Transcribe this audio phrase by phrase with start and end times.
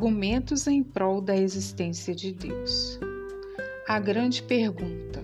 [0.00, 2.98] Argumentos em prol da existência de Deus.
[3.86, 5.22] A grande pergunta: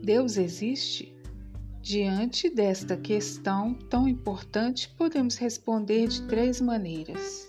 [0.00, 1.12] Deus existe?
[1.82, 7.48] Diante desta questão tão importante, podemos responder de três maneiras.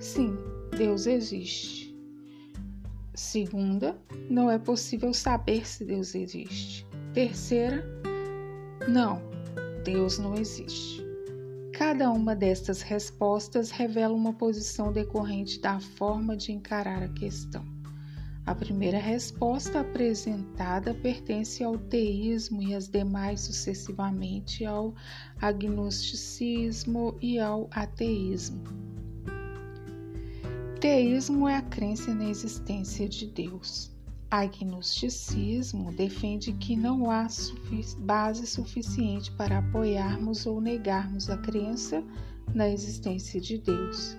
[0.00, 0.38] Sim,
[0.78, 1.94] Deus existe.
[3.14, 6.86] Segunda, não é possível saber se Deus existe.
[7.12, 7.84] Terceira,
[8.88, 9.20] não,
[9.84, 11.05] Deus não existe.
[11.76, 17.62] Cada uma destas respostas revela uma posição decorrente da forma de encarar a questão.
[18.46, 24.94] A primeira resposta apresentada pertence ao teísmo e as demais sucessivamente ao
[25.38, 28.64] agnosticismo e ao ateísmo.
[30.80, 33.94] Teísmo é a crença na existência de Deus.
[34.30, 37.26] Agnosticismo defende que não há
[37.98, 42.02] base suficiente para apoiarmos ou negarmos a crença
[42.54, 44.16] na existência de Deus.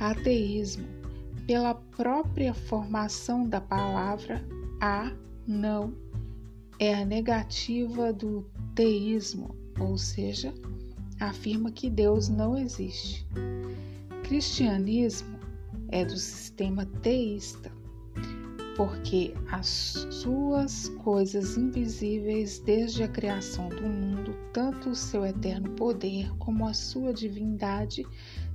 [0.00, 0.86] Ateísmo
[1.46, 4.44] pela própria formação da palavra
[4.80, 5.12] a,
[5.46, 5.94] não,
[6.78, 10.52] é a negativa do teísmo, ou seja,
[11.20, 13.26] afirma que Deus não existe.
[14.24, 15.38] Cristianismo
[15.88, 17.70] é do sistema teísta,
[18.76, 19.66] porque as
[20.10, 26.74] suas coisas invisíveis desde a criação do mundo, tanto o seu eterno poder como a
[26.74, 28.04] sua divindade,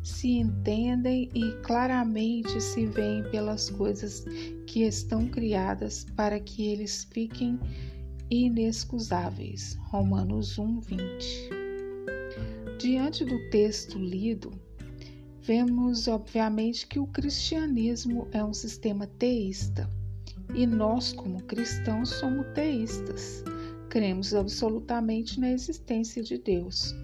[0.04, 4.26] se entendem e claramente se veem pelas coisas
[4.68, 7.60] que estão criadas para que eles fiquem
[8.30, 9.78] inexcusáveis.
[9.90, 11.50] Romanos 1, 20.
[12.78, 14.52] Diante do texto lido,
[15.42, 19.90] vemos obviamente que o cristianismo é um sistema teísta
[20.54, 23.44] e nós, como cristãos, somos teístas.
[23.90, 26.96] Cremos absolutamente na existência de Deus.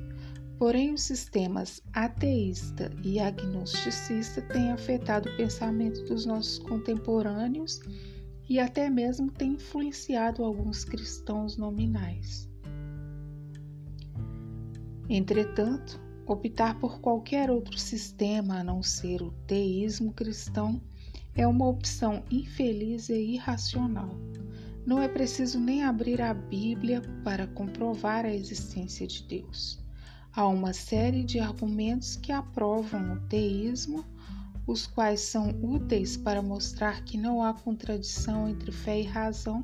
[0.57, 7.81] Porém, os sistemas ateísta e agnosticista têm afetado o pensamento dos nossos contemporâneos
[8.47, 12.49] e até mesmo têm influenciado alguns cristãos nominais.
[15.09, 20.81] Entretanto, optar por qualquer outro sistema a não ser o teísmo cristão
[21.35, 24.09] é uma opção infeliz e irracional.
[24.85, 29.83] Não é preciso nem abrir a Bíblia para comprovar a existência de Deus.
[30.31, 34.05] Há uma série de argumentos que aprovam o teísmo,
[34.65, 39.63] os quais são úteis para mostrar que não há contradição entre fé e razão,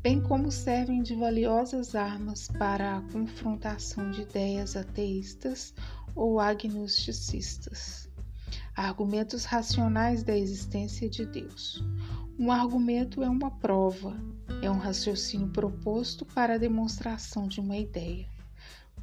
[0.00, 5.74] bem como servem de valiosas armas para a confrontação de ideias ateístas
[6.14, 8.07] ou agnosticistas.
[8.78, 11.82] Argumentos racionais da existência de Deus.
[12.38, 14.16] Um argumento é uma prova,
[14.62, 18.28] é um raciocínio proposto para a demonstração de uma ideia.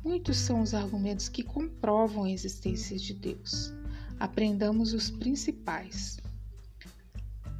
[0.02, 3.74] Muitos são os argumentos que comprovam a existência de Deus.
[4.18, 6.22] Aprendamos os principais.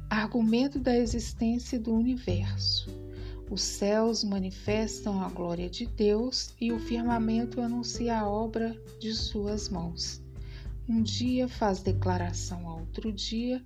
[0.08, 2.88] Argumento da existência do universo.
[3.50, 9.68] Os céus manifestam a glória de Deus e o firmamento anuncia a obra de suas
[9.68, 10.24] mãos.
[10.88, 13.60] Um dia faz declaração a outro dia,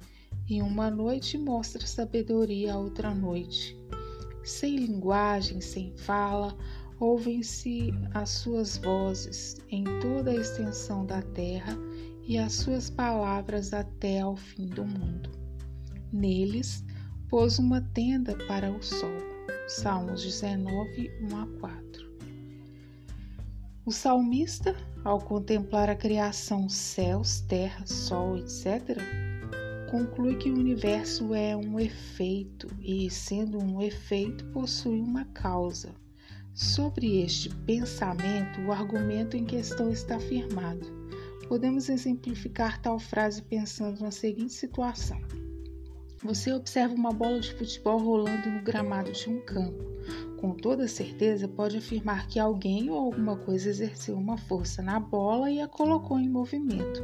[0.49, 3.77] e uma noite mostra sabedoria a outra noite.
[4.43, 6.57] Sem linguagem, sem fala,
[6.99, 11.77] ouvem-se as suas vozes em toda a extensão da terra
[12.27, 15.31] e as suas palavras até ao fim do mundo.
[16.11, 16.83] Neles
[17.29, 19.19] pôs uma tenda para o sol.
[19.69, 22.10] Salmos 19, 1 a 4.
[23.87, 28.99] O salmista, ao contemplar a criação céus, terra, sol, etc.,
[29.91, 35.95] conclui que o universo é um efeito e, sendo um efeito, possui uma causa.
[36.53, 40.87] Sobre este pensamento, o argumento em questão está firmado.
[41.49, 45.19] Podemos exemplificar tal frase pensando na seguinte situação:
[46.23, 49.83] Você observa uma bola de futebol rolando no gramado de um campo.
[50.41, 55.51] Com toda certeza, pode afirmar que alguém ou alguma coisa exerceu uma força na bola
[55.51, 57.03] e a colocou em movimento.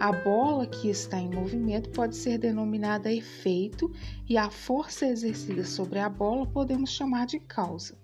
[0.00, 3.92] A bola que está em movimento pode ser denominada efeito
[4.26, 7.98] e a força exercida sobre a bola podemos chamar de causa.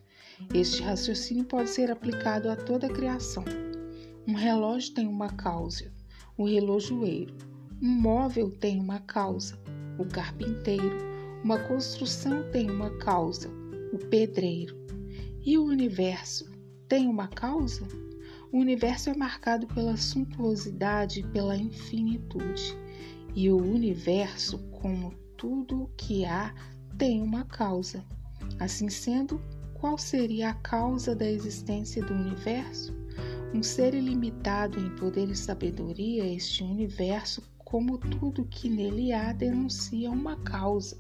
[0.53, 3.45] Este raciocínio pode ser aplicado a toda a criação.
[4.29, 5.91] Um relógio tem uma causa,
[6.37, 7.35] o relojoeiro.
[7.83, 9.59] Um móvel tem uma causa,
[9.99, 10.99] o carpinteiro.
[11.43, 13.51] Uma construção tem uma causa,
[13.93, 14.77] o pedreiro.
[15.45, 16.51] E o universo
[16.89, 17.87] tem uma causa?
[18.53, 22.77] O universo é marcado pela suntuosidade e pela infinitude.
[23.35, 26.53] E o universo, como tudo o que há,
[26.99, 28.05] tem uma causa.
[28.59, 29.41] Assim sendo,
[29.75, 32.93] qual seria a causa da existência do universo?
[33.55, 40.11] Um ser ilimitado em poder e sabedoria, este universo como tudo que nele há denuncia
[40.11, 40.97] uma causa: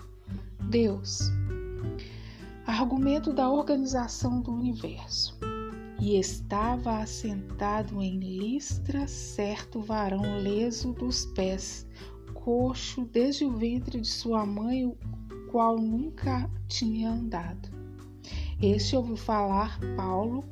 [0.70, 1.30] Deus.
[2.70, 5.36] Argumento da organização do universo.
[5.98, 11.84] E estava assentado em listra certo varão leso dos pés,
[12.32, 14.96] coxo desde o ventre de sua mãe, o
[15.50, 17.68] qual nunca tinha andado.
[18.62, 20.44] Este ouviu falar Paulo,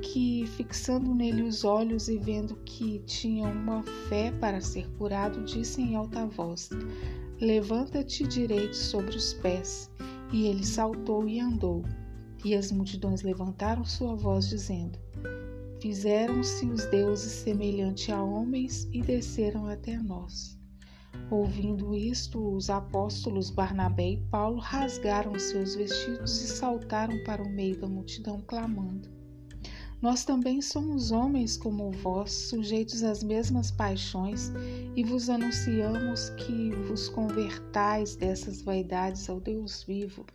[0.00, 5.82] que, fixando nele os olhos e vendo que tinha uma fé para ser curado, disse
[5.82, 6.70] em alta voz:
[7.38, 9.90] Levanta-te direito sobre os pés.
[10.32, 11.84] E ele saltou e andou.
[12.44, 14.98] E as multidões levantaram sua voz, dizendo:
[15.80, 20.58] Fizeram-se os deuses semelhante a homens e desceram até nós.
[21.30, 27.78] Ouvindo isto, os apóstolos Barnabé e Paulo rasgaram seus vestidos e saltaram para o meio
[27.78, 29.08] da multidão, clamando:
[30.02, 34.50] Nós também somos homens como vós, sujeitos às mesmas paixões,
[34.96, 40.26] e vos anunciamos que vos convertais dessas vaidades ao Deus vivo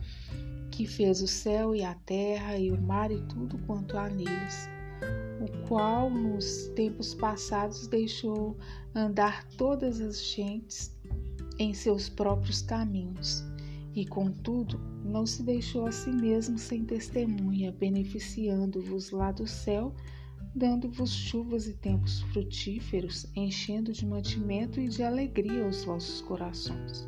[0.72, 4.70] que fez o céu e a terra e o mar e tudo quanto há neles,
[5.42, 8.56] o qual nos tempos passados deixou
[8.94, 10.96] andar todas as gentes
[11.58, 13.44] em seus próprios caminhos,
[13.96, 19.94] e contudo não se deixou a si mesmo sem testemunha, beneficiando-vos lá do céu,
[20.54, 27.08] dando-vos chuvas e tempos frutíferos, enchendo de mantimento e de alegria os vossos corações.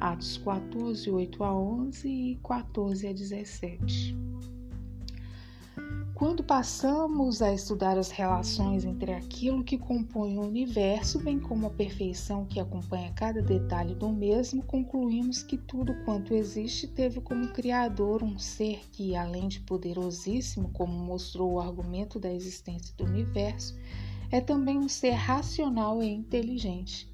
[0.00, 4.29] Atos 14, 8 a 11 e 14 a 17.
[6.20, 11.70] Quando passamos a estudar as relações entre aquilo que compõe o universo, bem como a
[11.70, 18.22] perfeição que acompanha cada detalhe do mesmo, concluímos que tudo quanto existe teve como criador
[18.22, 23.74] um ser que, além de poderosíssimo, como mostrou o argumento da existência do universo,
[24.30, 27.10] é também um ser racional e inteligente.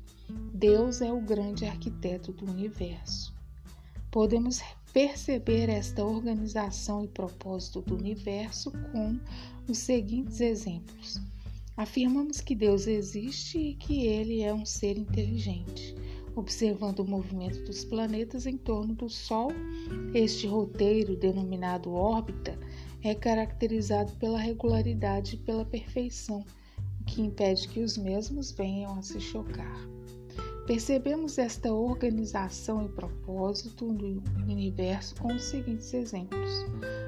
[0.52, 3.32] Deus é o grande arquiteto do universo.
[4.10, 4.58] Podemos
[4.96, 9.20] perceber esta organização e propósito do universo com
[9.68, 11.20] os seguintes exemplos.
[11.76, 15.94] Afirmamos que Deus existe e que ele é um ser inteligente.
[16.34, 19.50] Observando o movimento dos planetas em torno do Sol,
[20.14, 22.58] este roteiro, denominado órbita,
[23.02, 26.42] é caracterizado pela regularidade e pela perfeição,
[27.02, 29.95] o que impede que os mesmos venham a se chocar.
[30.66, 36.50] Percebemos esta organização e propósito do universo com os seguintes exemplos: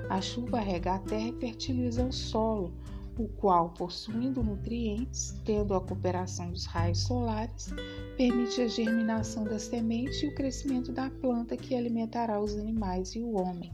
[0.09, 2.73] a chuva rega a terra e fertiliza o solo,
[3.19, 7.75] o qual, possuindo nutrientes, tendo a cooperação dos raios solares,
[8.17, 13.21] permite a germinação da semente e o crescimento da planta que alimentará os animais e
[13.21, 13.73] o homem.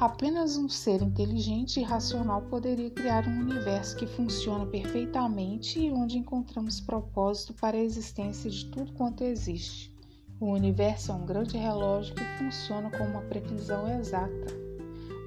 [0.00, 6.16] Apenas um ser inteligente e racional poderia criar um universo que funciona perfeitamente e onde
[6.16, 9.92] encontramos propósito para a existência de tudo quanto existe.
[10.38, 14.46] O universo é um grande relógio que funciona com uma precisão exata.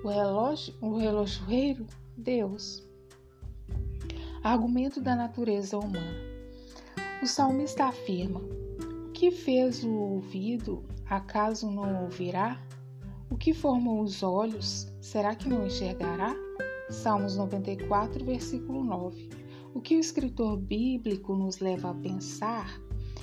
[0.06, 1.86] O relógio, o relojoeiro,
[2.16, 2.82] Deus.
[4.42, 6.18] Argumento da natureza humana.
[7.22, 12.58] O salmista afirma: O que fez o ouvido, acaso não ouvirá?
[13.32, 16.36] O que formou os olhos, será que não enxergará?
[16.90, 19.30] Salmos 94, versículo 9.
[19.74, 22.78] O que o escritor bíblico nos leva a pensar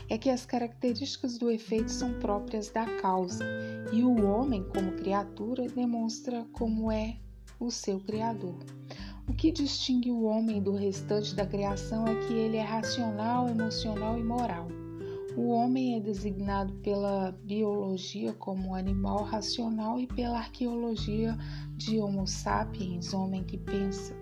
[0.09, 3.45] é que as características do efeito são próprias da causa
[3.93, 7.19] e o homem, como criatura, demonstra como é
[7.61, 8.57] o seu Criador.
[9.29, 14.19] O que distingue o homem do restante da criação é que ele é racional, emocional
[14.19, 14.69] e moral.
[15.39, 21.39] O homem é designado pela biologia como animal racional e pela arqueologia
[21.77, 24.17] de Homo sapiens, homem que pensa.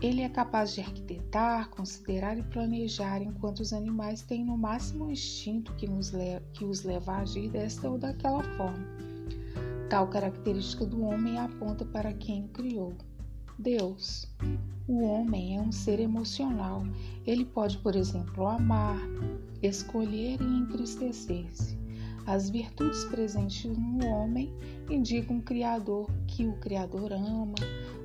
[0.00, 5.10] Ele é capaz de arquitetar, considerar e planejar, enquanto os animais têm no máximo o
[5.10, 5.86] instinto que,
[6.54, 8.86] que os leva a agir desta ou daquela forma.
[9.90, 12.96] Tal característica do homem aponta para quem o criou.
[13.58, 14.24] Deus.
[14.86, 16.84] O homem é um ser emocional.
[17.26, 19.00] Ele pode, por exemplo, amar,
[19.60, 21.76] escolher e entristecer-se.
[22.24, 24.54] As virtudes presentes no homem
[24.88, 27.56] indicam um Criador que o Criador ama,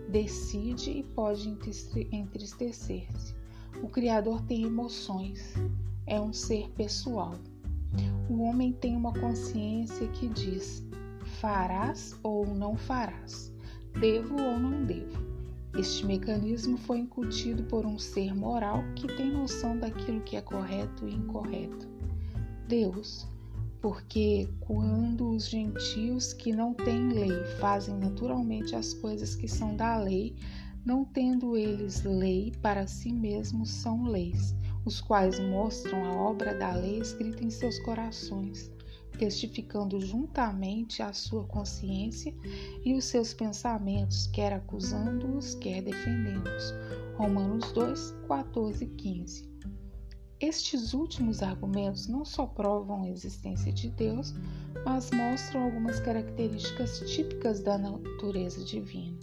[0.09, 1.47] decide e pode
[2.11, 3.35] entristecer-se.
[3.83, 5.53] O Criador tem emoções,
[6.07, 7.35] é um ser pessoal.
[8.27, 10.83] O homem tem uma consciência que diz:
[11.39, 13.53] farás ou não farás,
[13.99, 15.32] devo ou não devo.
[15.77, 21.07] Este mecanismo foi incutido por um ser moral que tem noção daquilo que é correto
[21.07, 21.87] e incorreto.
[22.67, 23.27] Deus,
[23.81, 29.97] porque quando os gentios que não têm lei fazem naturalmente as coisas que são da
[29.97, 30.35] lei,
[30.85, 36.73] não tendo eles lei para si mesmos, são leis, os quais mostram a obra da
[36.73, 38.71] lei escrita em seus corações,
[39.17, 42.33] testificando juntamente a sua consciência
[42.83, 46.73] e os seus pensamentos, quer acusando-os, quer defendendo-os.
[47.17, 49.53] Romanos 2, 14 e 15.
[50.39, 54.33] Estes últimos argumentos não só provam a existência de Deus,
[54.83, 59.17] mas mostram algumas características típicas da natureza divina.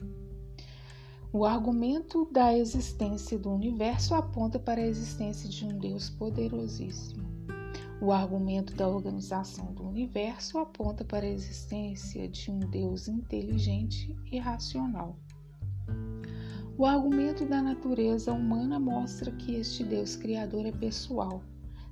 [1.33, 7.20] O argumento da existência do universo aponta para a existência de um Deus poderosíssimo.
[8.03, 14.39] O argumento da organização do universo aponta para a existência de um Deus inteligente e
[14.39, 15.19] racional.
[16.79, 21.43] O argumento da natureza humana mostra que este Deus Criador é pessoal,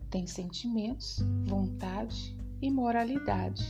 [0.08, 3.66] tem sentimentos, vontade e moralidade.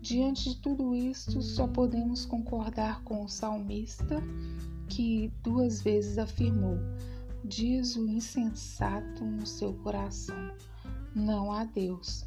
[0.00, 4.22] Diante de tudo isto, só podemos concordar com o salmista
[4.88, 6.78] que duas vezes afirmou:
[7.44, 10.50] Diz o insensato no seu coração:
[11.14, 12.26] Não há Deus.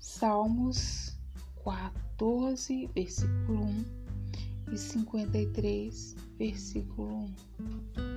[0.00, 1.16] Salmos
[1.64, 3.84] 14, versículo 1
[4.72, 7.26] e 53, versículo
[7.58, 8.15] 1.